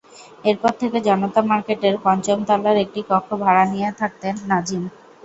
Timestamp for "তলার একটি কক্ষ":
2.47-3.29